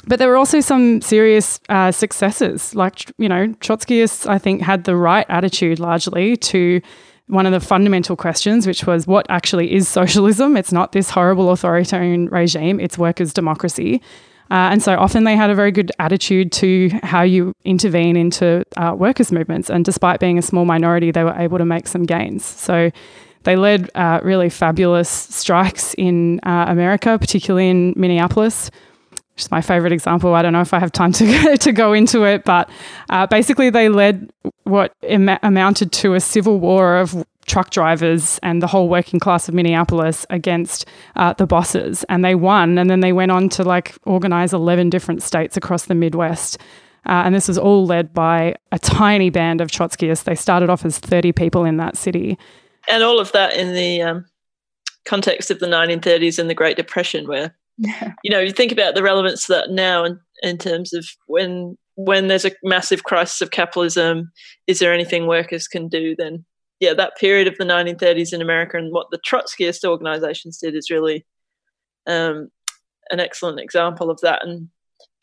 [0.09, 2.77] But there were also some serious uh, successes.
[2.77, 6.81] Like, you know, Trotskyists, I think, had the right attitude largely to
[7.29, 10.57] one of the fundamental questions, which was what actually is socialism?
[10.57, 14.01] It's not this horrible authoritarian regime, it's workers' democracy.
[14.49, 18.65] Uh, and so often they had a very good attitude to how you intervene into
[18.77, 19.69] uh, workers' movements.
[19.69, 22.45] And despite being a small minority, they were able to make some gains.
[22.45, 22.93] So
[23.43, 28.71] they led uh, really fabulous strikes in uh, America, particularly in Minneapolis,
[29.37, 30.35] which is my favorite example.
[30.35, 32.71] I don't know if I have time to, to go into it, but
[33.11, 34.31] uh, basically they led
[34.65, 39.47] what Im- amounted to a civil war of truck drivers and the whole working class
[39.47, 42.79] of Minneapolis against uh, the bosses, and they won.
[42.79, 46.57] And then they went on to like organize eleven different states across the Midwest.
[47.05, 50.25] Uh, and this was all led by a tiny band of Trotskyists.
[50.25, 52.37] They started off as 30 people in that city.
[52.91, 54.25] And all of that in the um,
[55.05, 57.55] context of the 1930s and the Great Depression, where
[58.23, 61.77] you know, you think about the relevance to that now in, in terms of when
[61.97, 64.31] when there's a massive crisis of capitalism,
[64.67, 66.15] is there anything workers can do?
[66.15, 66.45] Then,
[66.79, 70.91] yeah, that period of the 1930s in America and what the Trotskyist organizations did is
[70.91, 71.25] really
[72.07, 72.51] um,
[73.11, 74.45] an excellent example of that.
[74.47, 74.69] And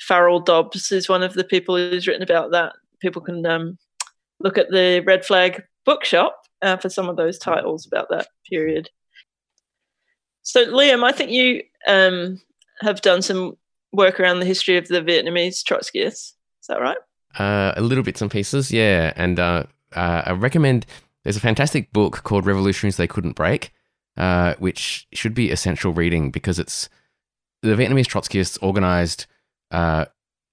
[0.02, 2.74] Farrell Dobbs is one of the people who's written about that.
[3.00, 3.78] People can um,
[4.40, 8.90] look at the Red Flag bookshop uh, for some of those titles about that period.
[10.42, 12.42] So, Liam, I think you um,
[12.82, 13.58] have done some
[13.92, 16.34] work around the history of the Vietnamese Trotskyists.
[16.62, 16.98] Is that right?
[17.38, 19.14] Uh, a little bits and pieces, yeah.
[19.16, 19.64] And uh,
[19.96, 20.86] uh, I recommend
[21.24, 23.74] there's a fantastic book called Revolutionaries They Couldn't Break,
[24.18, 26.90] uh, which should be essential reading because it's
[27.62, 29.26] the Vietnamese Trotskyists organized
[29.72, 30.06] uh,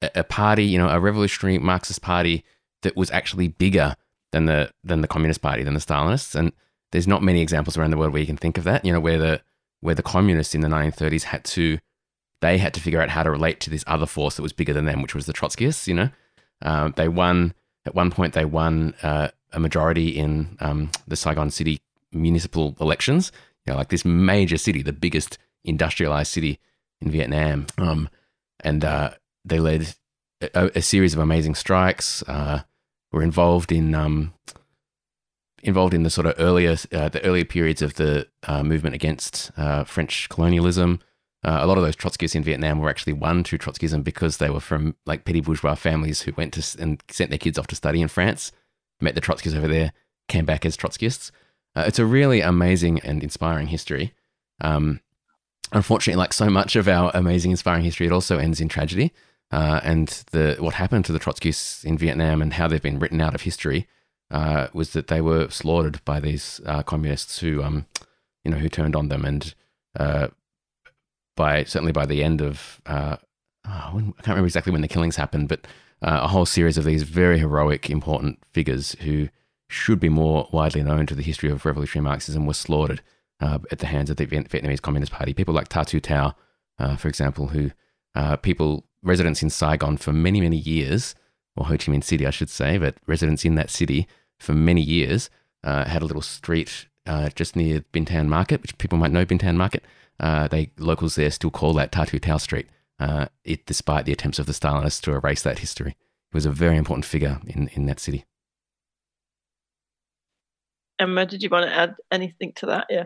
[0.02, 2.44] a party, you know, a revolutionary Marxist party
[2.82, 3.96] that was actually bigger
[4.32, 6.34] than the than the Communist Party, than the Stalinists.
[6.34, 6.52] And
[6.92, 9.00] there's not many examples around the world where you can think of that, you know,
[9.00, 9.42] where the
[9.80, 11.78] where the communists in the 1930s had to
[12.40, 14.72] they had to figure out how to relate to this other force that was bigger
[14.72, 15.86] than them, which was the Trotskyists.
[15.86, 16.10] You know,
[16.62, 17.52] um, they won
[17.84, 18.32] at one point.
[18.32, 21.80] They won uh, a majority in um, the Saigon City
[22.12, 23.30] municipal elections.
[23.66, 26.58] You know, like this major city, the biggest industrialized city
[27.02, 28.08] in Vietnam, um,
[28.60, 29.10] and uh,
[29.44, 29.94] they led
[30.40, 32.22] a, a, series of amazing strikes.
[32.26, 32.62] Uh,
[33.12, 34.32] were involved in um,
[35.62, 39.50] involved in the sort of earlier uh, the earlier periods of the uh, movement against
[39.56, 41.00] uh, French colonialism.
[41.42, 44.50] Uh, a lot of those Trotskyists in Vietnam were actually won to Trotskyism because they
[44.50, 47.74] were from like petty bourgeois families who went to and sent their kids off to
[47.74, 48.52] study in France,
[49.00, 49.92] met the Trotskyists over there,
[50.28, 51.30] came back as Trotskyists.
[51.74, 54.12] Uh, it's a really amazing and inspiring history.
[54.60, 55.00] Um,
[55.72, 59.12] unfortunately, like so much of our amazing, inspiring history, it also ends in tragedy.
[59.52, 63.20] Uh, and the what happened to the Trotskyists in Vietnam and how they've been written
[63.20, 63.88] out of history
[64.30, 67.86] uh, was that they were slaughtered by these uh, communists who, um,
[68.44, 69.54] you know, who turned on them and
[69.98, 70.28] uh,
[71.36, 73.18] by certainly by the end of oh,
[73.66, 75.66] I can't remember exactly when the killings happened, but
[76.02, 79.28] uh, a whole series of these very heroic, important figures who
[79.68, 83.02] should be more widely known to the history of revolutionary Marxism were slaughtered
[83.40, 85.34] uh, at the hands of the Vietnamese Communist Party.
[85.34, 86.34] People like Ta Thu Thau,
[86.96, 87.70] for example, who
[88.42, 91.14] people residents in Saigon for many many years,
[91.56, 94.06] or Ho Chi Minh City, I should say, but residents in that city
[94.40, 95.30] for many years
[95.62, 99.24] uh, had a little street uh, just near Ben Thanh Market, which people might know
[99.24, 99.84] Ben Thanh Market.
[100.18, 102.66] Uh, they locals there still call that Ta Thu Thau Street,
[103.44, 105.96] it, despite the attempts of the Stalinists to erase that history.
[106.30, 108.24] He was a very important figure in, in that city.
[110.98, 112.86] Emma, did you want to add anything to that?
[112.90, 113.04] Yeah.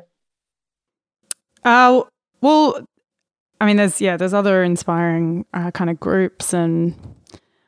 [1.64, 2.02] Uh,
[2.40, 2.84] well,
[3.60, 6.94] I mean, there's yeah, there's other inspiring uh, kind of groups and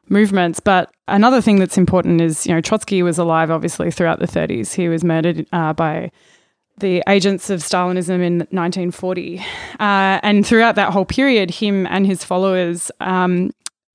[0.09, 4.27] movements, but another thing that's important is you know Trotsky was alive obviously throughout the
[4.27, 4.75] 30s.
[4.75, 6.11] He was murdered uh, by
[6.79, 9.43] the agents of Stalinism in 1940, uh,
[9.79, 13.51] and throughout that whole period, him and his followers, um,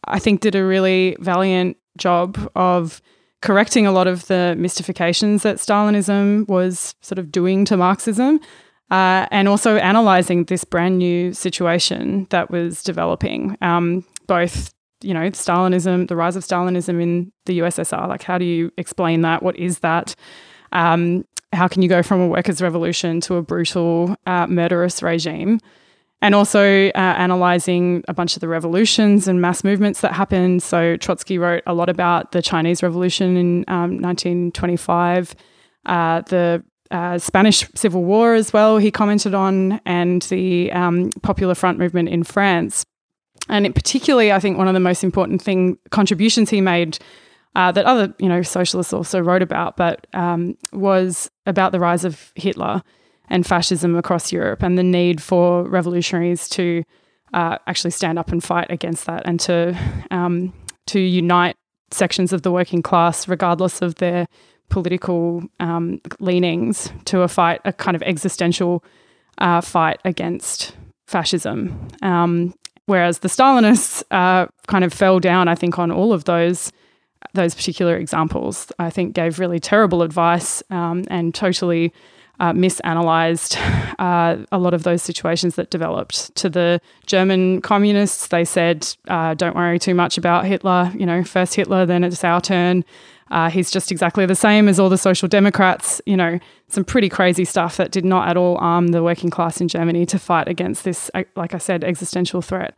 [0.05, 3.01] I think, did a really valiant job of
[3.41, 8.39] correcting a lot of the mystifications that Stalinism was sort of doing to Marxism
[8.91, 15.29] uh, and also analyzing this brand new situation that was developing, um, both you know
[15.31, 18.07] Stalinism, the rise of Stalinism in the USSR.
[18.07, 19.43] Like, how do you explain that?
[19.43, 20.15] What is that?
[20.71, 25.59] Um, how can you go from a workers' revolution to a brutal, uh, murderous regime?
[26.23, 30.61] And also uh, analyzing a bunch of the revolutions and mass movements that happened.
[30.61, 35.35] So Trotsky wrote a lot about the Chinese Revolution in um, 1925,
[35.87, 41.55] uh, the uh, Spanish Civil War as well, he commented on, and the um, Popular
[41.55, 42.85] Front movement in France.
[43.51, 46.97] And in particularly, I think one of the most important thing contributions he made
[47.55, 52.05] uh, that other you know socialists also wrote about, but um, was about the rise
[52.05, 52.81] of Hitler
[53.29, 56.83] and fascism across Europe and the need for revolutionaries to
[57.33, 59.77] uh, actually stand up and fight against that and to
[60.11, 60.53] um,
[60.87, 61.55] to unite
[61.91, 64.27] sections of the working class, regardless of their
[64.69, 68.83] political um, leanings to a fight, a kind of existential
[69.39, 71.89] uh, fight against fascism.
[72.01, 72.53] Um,
[72.91, 76.71] whereas the Stalinists uh, kind of fell down, I think, on all of those
[77.33, 78.71] those particular examples.
[78.79, 81.93] I think gave really terrible advice um, and totally
[82.41, 83.55] uh, misanalyzed
[83.99, 86.35] uh, a lot of those situations that developed.
[86.35, 90.91] To the German communists, they said, uh, "Don't worry too much about Hitler.
[90.93, 92.83] You know, first Hitler, then it's our turn."
[93.31, 96.01] Uh, he's just exactly the same as all the social democrats.
[96.05, 99.61] You know, some pretty crazy stuff that did not at all arm the working class
[99.61, 102.75] in Germany to fight against this, uh, like I said, existential threat.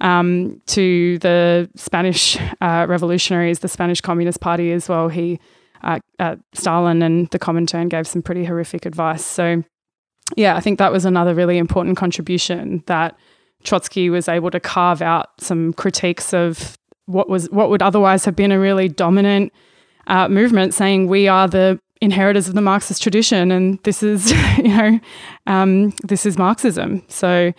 [0.00, 5.08] Um, to the Spanish uh, revolutionaries, the Spanish Communist Party as well.
[5.08, 5.38] He,
[5.82, 9.24] uh, uh, Stalin and the Comintern gave some pretty horrific advice.
[9.24, 9.62] So,
[10.34, 13.16] yeah, I think that was another really important contribution that
[13.62, 16.76] Trotsky was able to carve out some critiques of
[17.06, 19.52] what was what would otherwise have been a really dominant
[20.06, 24.64] uh, movement saying we are the inheritors of the Marxist tradition and this is, you
[24.64, 25.00] know,
[25.46, 27.02] um, this is Marxism.
[27.08, 27.52] So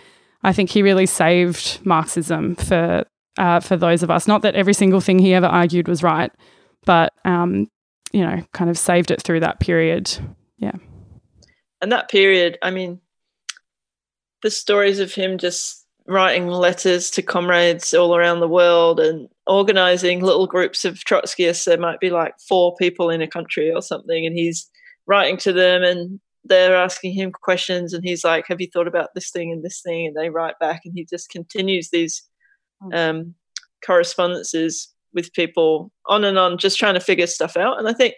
[0.44, 3.06] I think he really saved Marxism for
[3.38, 4.28] uh, for those of us.
[4.28, 6.32] Not that every single thing he ever argued was right,
[6.86, 7.68] but um,
[8.12, 10.12] you know, kind of saved it through that period.
[10.58, 10.76] Yeah.
[11.82, 13.02] And that period, I mean,
[14.44, 20.22] the stories of him just writing letters to comrades all around the world and organizing
[20.22, 21.66] little groups of Trotskyists.
[21.66, 24.70] There might be like four people in a country or something, and he's
[25.06, 29.10] writing to them and they're asking him questions and he's like have you thought about
[29.16, 32.24] this thing and this thing and they write back and he just continues these
[32.82, 32.94] hmm.
[32.94, 33.36] um,
[33.86, 38.16] correspondences with people on and on just trying to figure stuff out and i think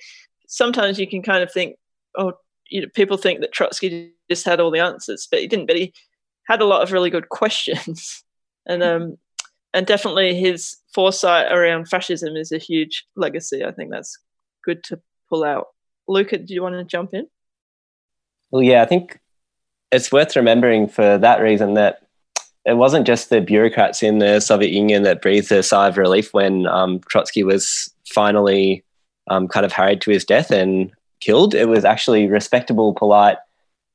[0.48, 1.76] sometimes you can kind of think
[2.18, 2.34] oh
[2.70, 5.76] you know people think that trotsky just had all the answers but he didn't but
[5.76, 5.94] he
[6.48, 8.24] had a lot of really good questions
[8.66, 8.90] and hmm.
[8.90, 9.18] um
[9.76, 13.64] and definitely his foresight around fascism is a huge legacy.
[13.64, 14.18] I think that's
[14.64, 15.68] good to pull out.
[16.08, 17.28] Luca, do you want to jump in?
[18.52, 19.20] Well, yeah, I think
[19.92, 22.04] it's worth remembering for that reason that
[22.66, 26.34] it wasn't just the bureaucrats in the Soviet Union that breathed a sigh of relief
[26.34, 28.84] when um, Trotsky was finally
[29.28, 31.54] um, kind of harried to his death and killed.
[31.54, 33.38] It was actually respectable, polite,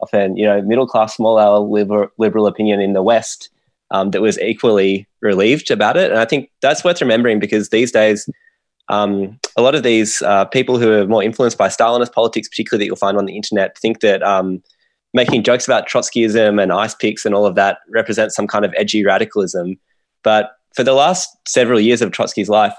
[0.00, 3.48] often you know middle class, small L liberal, liberal opinion in the West
[3.90, 6.10] um, that was equally relieved about it.
[6.10, 8.28] And I think that's worth remembering because these days,
[8.88, 12.84] um, a lot of these uh, people who are more influenced by Stalinist politics, particularly
[12.84, 14.62] that you'll find on the internet, think that um,
[15.14, 18.74] making jokes about Trotskyism and ice picks and all of that represents some kind of
[18.76, 19.78] edgy radicalism.
[20.22, 22.74] But for the last several years of Trotsky's life,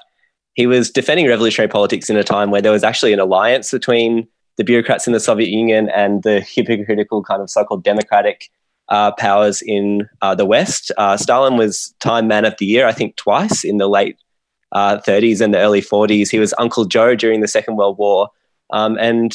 [0.53, 4.27] he was defending revolutionary politics in a time where there was actually an alliance between
[4.57, 8.49] the bureaucrats in the Soviet Union and the hypocritical kind of so-called democratic
[8.91, 10.91] uh, powers in uh, the West.
[10.97, 14.17] Uh, Stalin was Time Man of the Year, I think, twice in the late
[14.73, 16.29] 30s and the early 40s.
[16.29, 18.29] He was Uncle Joe during the Second World War,
[18.71, 19.33] um, and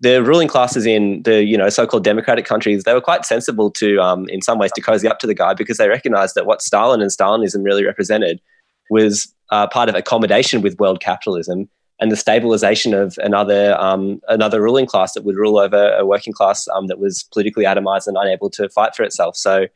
[0.00, 4.00] the ruling classes in the you know so-called democratic countries they were quite sensible to
[4.00, 6.62] um, in some ways to cozy up to the guy because they recognized that what
[6.62, 8.40] Stalin and Stalinism really represented
[8.88, 11.68] was uh, part of accommodation with world capitalism
[12.00, 16.32] and the stabilization of another um, another ruling class that would rule over a working
[16.32, 19.36] class um, that was politically atomized and unable to fight for itself.
[19.36, 19.66] So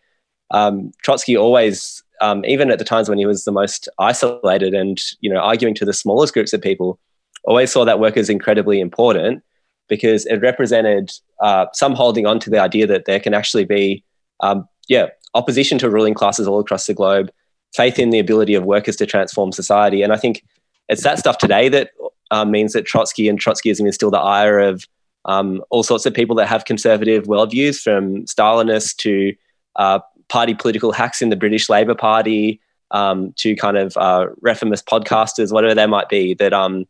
[0.51, 5.01] um, Trotsky always, um, even at the times when he was the most isolated and
[5.21, 6.99] you know arguing to the smallest groups of people,
[7.45, 9.43] always saw that work as incredibly important
[9.89, 11.13] because it represented
[11.43, 14.03] uh, some holding on to the idea that there can actually be,
[14.41, 17.31] um, yeah, opposition to ruling classes all across the globe,
[17.75, 20.43] faith in the ability of workers to transform society, and I think
[20.89, 21.91] it's that stuff today that
[22.35, 24.85] um, means that Trotsky and Trotskyism is still the ire of
[25.25, 29.33] um, all sorts of people that have conservative worldviews, from Stalinists to
[29.77, 32.61] uh, party political hacks in the British Labour Party
[32.91, 36.87] um, to kind of uh, reformist podcasters, whatever they might be, that um,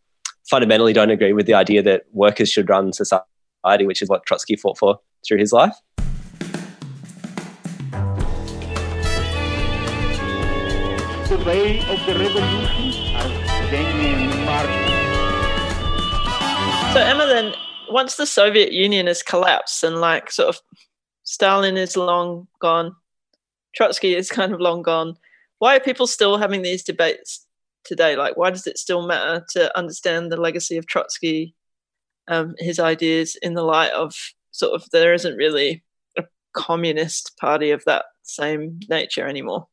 [0.48, 3.24] fundamentally don't agree with the idea that workers should run society,
[3.82, 5.76] which is what Trotsky fought for through his life.
[11.28, 15.03] The way of the revolution as.
[16.94, 17.54] So Emma, then
[17.90, 20.60] once the Soviet Union has collapsed and like sort of
[21.24, 22.94] Stalin is long gone,
[23.74, 25.16] Trotsky is kind of long gone.
[25.58, 27.46] Why are people still having these debates
[27.82, 28.14] today?
[28.14, 31.56] Like, why does it still matter to understand the legacy of Trotsky,
[32.28, 34.14] um, his ideas in the light of
[34.52, 35.82] sort of there isn't really
[36.16, 36.22] a
[36.52, 39.66] communist party of that same nature anymore?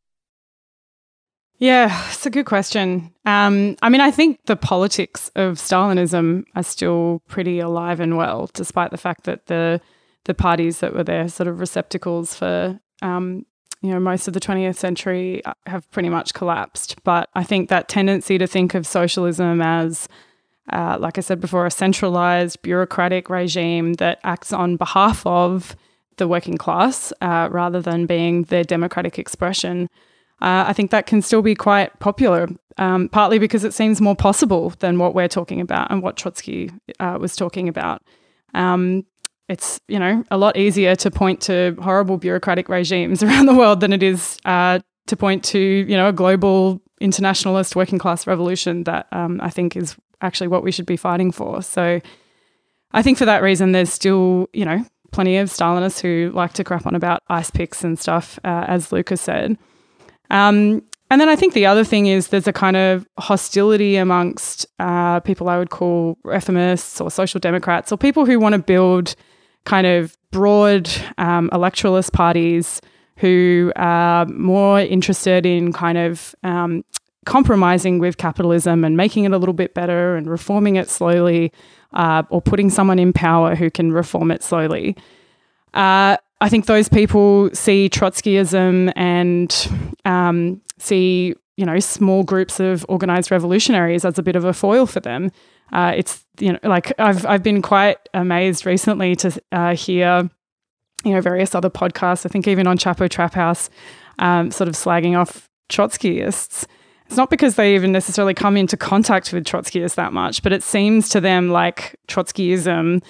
[1.62, 3.14] Yeah, it's a good question.
[3.24, 8.50] Um, I mean, I think the politics of Stalinism are still pretty alive and well,
[8.54, 9.80] despite the fact that the
[10.24, 13.46] the parties that were there, sort of receptacles for um,
[13.84, 16.96] you know most of the 20th century, uh, have pretty much collapsed.
[17.04, 20.10] But I think that tendency to think of socialism as
[20.74, 25.76] uh, like I said before, a centralized bureaucratic regime that acts on behalf of
[26.18, 29.90] the working class uh, rather than being their democratic expression
[30.42, 34.16] uh, I think that can still be quite popular, um, partly because it seems more
[34.16, 38.02] possible than what we're talking about and what Trotsky uh, was talking about.
[38.54, 39.06] Um,
[39.48, 43.82] it's you know a lot easier to point to horrible bureaucratic regimes around the world
[43.82, 48.84] than it is uh, to point to you know a global internationalist working class revolution
[48.86, 51.62] that um, I think is actually what we should be fighting for.
[51.62, 52.00] So
[52.92, 56.64] I think for that reason, there's still you know plenty of Stalinists who like to
[56.64, 59.58] crap on about ice picks and stuff, uh, as Lucas said.
[60.32, 64.66] Um, and then I think the other thing is there's a kind of hostility amongst
[64.80, 69.16] uh, people I would call reformists or social democrats or people who want to build
[69.66, 72.82] kind of broad um, electoralist parties
[73.18, 76.86] who are more interested in kind of um,
[77.26, 81.52] compromising with capitalism and making it a little bit better and reforming it slowly
[81.94, 84.96] uh, or putting someone in power who can reform it slowly.
[85.74, 89.68] Uh, I think those people see Trotskyism and
[90.06, 94.88] um, see, you know, small groups of organized revolutionaries as a bit of a foil
[94.88, 95.32] for them.
[95.72, 100.30] Uh, it's, you know, like I've, I've been quite amazed recently to uh, hear,
[101.06, 103.70] you know, various other podcasts, I think even on Chapo Trap House,
[104.18, 106.66] um, sort of slagging off Trotskyists.
[107.06, 110.64] It's not because they even necessarily come into contact with Trotskyists that much, but it
[110.64, 113.04] seems to them like Trotskyism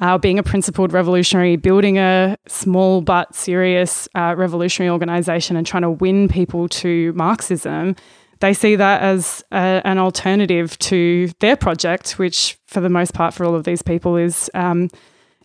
[0.00, 5.82] uh, being a principled revolutionary, building a small but serious uh, revolutionary organization and trying
[5.82, 7.96] to win people to Marxism,
[8.40, 13.34] they see that as a, an alternative to their project, which for the most part
[13.34, 14.88] for all of these people is, um,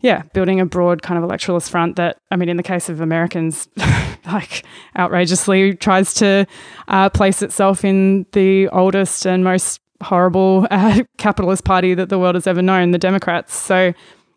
[0.02, 3.02] yeah, building a broad kind of electoralist front that, I mean, in the case of
[3.02, 3.68] Americans,
[4.26, 4.64] like
[4.98, 6.46] outrageously tries to
[6.88, 12.36] uh, place itself in the oldest and most horrible uh, capitalist party that the world
[12.36, 13.56] has ever known, the Democrats.
[13.56, 13.94] So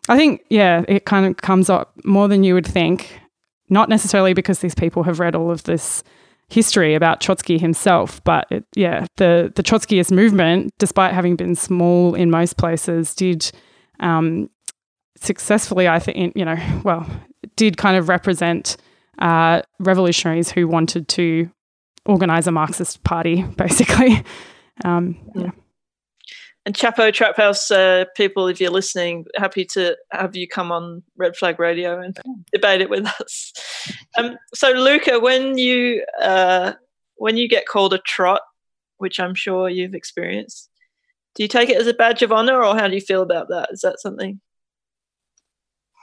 [0.07, 3.19] I think, yeah, it kind of comes up more than you would think,
[3.69, 6.03] not necessarily because these people have read all of this
[6.49, 12.15] history about Trotsky himself, but it, yeah, the, the Trotskyist movement, despite having been small
[12.15, 13.51] in most places, did
[13.99, 14.49] um,
[15.17, 17.05] successfully, I think, you know, well,
[17.55, 18.77] did kind of represent
[19.19, 21.51] uh, revolutionaries who wanted to
[22.05, 24.23] organize a Marxist party, basically.
[24.85, 25.51] Um, yeah.
[26.67, 31.01] And Chapo Trap House uh, people, if you're listening, happy to have you come on
[31.15, 32.19] Red Flag Radio and
[32.51, 33.53] debate it with us.
[34.17, 36.73] Um, so, Luca, when you uh,
[37.15, 38.41] when you get called a trot,
[38.97, 40.69] which I'm sure you've experienced,
[41.35, 43.47] do you take it as a badge of honor, or how do you feel about
[43.47, 43.69] that?
[43.71, 44.41] Is that something?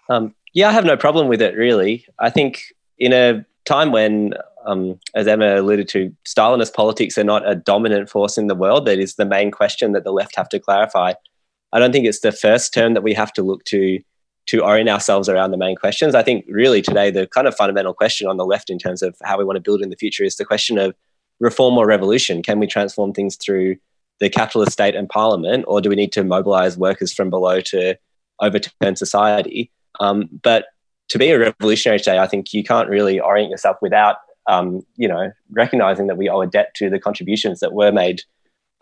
[0.09, 1.57] Um, yeah, I have no problem with it.
[1.57, 2.63] Really, I think
[2.97, 4.33] in a time when,
[4.65, 8.87] um, as Emma alluded to, Stalinist politics are not a dominant force in the world,
[8.87, 11.13] that is the main question that the left have to clarify.
[11.73, 14.01] I don't think it's the first term that we have to look to
[14.47, 16.15] to orient ourselves around the main questions.
[16.15, 19.17] I think really today the kind of fundamental question on the left in terms of
[19.23, 20.95] how we want to build in the future is the question of
[21.41, 22.43] reform or revolution.
[22.43, 23.77] Can we transform things through
[24.21, 27.97] the capitalist state and parliament, or do we need to mobilize workers from below to
[28.41, 29.71] overturn society?
[29.99, 30.67] Um, but
[31.09, 34.17] to be a revolutionary today, I think you can't really orient yourself without,
[34.47, 38.23] um, you know, recognizing that we owe a debt to the contributions that were made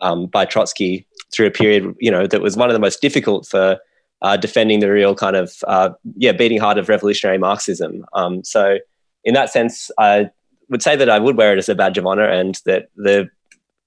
[0.01, 3.47] um, by Trotsky through a period, you know, that was one of the most difficult
[3.47, 3.79] for
[4.21, 8.05] uh, defending the real kind of, uh, yeah, beating heart of revolutionary Marxism.
[8.13, 8.77] Um, so,
[9.23, 10.29] in that sense, I
[10.69, 13.29] would say that I would wear it as a badge of honor, and that the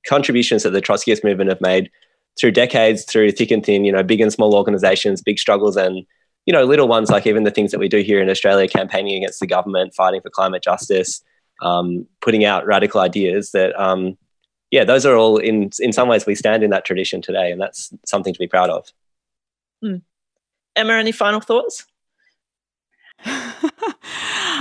[0.06, 1.90] contributions that the Trotskyist movement have made
[2.38, 6.06] through decades, through thick and thin, you know, big and small organizations, big struggles, and
[6.46, 9.16] you know, little ones like even the things that we do here in Australia, campaigning
[9.16, 11.20] against the government, fighting for climate justice,
[11.62, 13.52] um, putting out radical ideas.
[13.52, 14.16] That, um,
[14.70, 17.60] yeah, those are all in in some ways we stand in that tradition today, and
[17.60, 18.92] that's something to be proud of.
[19.82, 19.96] Hmm.
[20.74, 21.86] Emma, any final thoughts?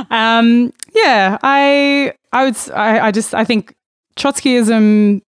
[0.09, 3.75] um, yeah, I I would I, I just I think
[4.17, 5.21] Trotskyism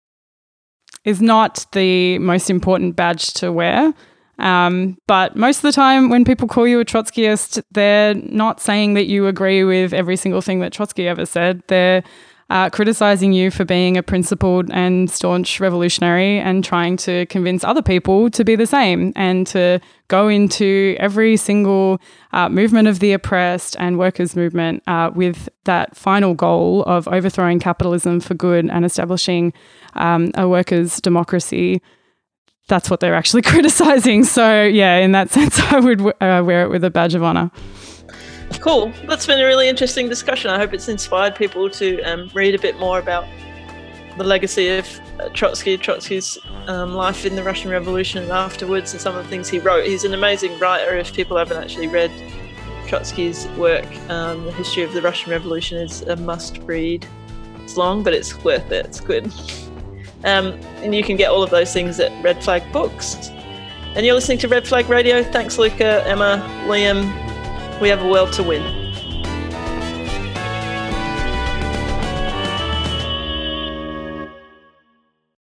[1.03, 3.93] is not the most important badge to wear.
[4.39, 8.93] Um, but most of the time, when people call you a Trotskyist, they're not saying
[8.93, 11.63] that you agree with every single thing that Trotsky ever said.
[11.67, 12.03] They're
[12.49, 17.81] uh, criticizing you for being a principled and staunch revolutionary and trying to convince other
[17.81, 21.99] people to be the same and to go into every single
[22.31, 27.59] uh, movement of the oppressed and workers' movement uh, with that final goal of overthrowing
[27.59, 29.51] capitalism for good and establishing
[29.95, 31.81] um, a workers' democracy.
[32.67, 34.23] That's what they're actually criticizing.
[34.23, 37.51] So, yeah, in that sense, I would uh, wear it with a badge of honor.
[38.59, 38.91] Cool.
[39.07, 40.49] That's been a really interesting discussion.
[40.49, 43.25] I hope it's inspired people to um, read a bit more about
[44.17, 46.37] the legacy of uh, Trotsky, Trotsky's
[46.67, 49.85] um, life in the Russian Revolution and afterwards, and some of the things he wrote.
[49.85, 50.95] He's an amazing writer.
[50.95, 52.11] If people haven't actually read
[52.87, 57.05] Trotsky's work, um, the history of the Russian Revolution is a must read.
[57.63, 58.85] It's long, but it's worth it.
[58.85, 59.31] It's good.
[60.27, 60.47] Um,
[60.83, 63.29] and you can get all of those things at Red Flag Books.
[63.95, 65.23] And you're listening to Red Flag Radio.
[65.23, 67.01] Thanks, Luca, Emma, Liam,
[67.79, 68.86] we have a world to win.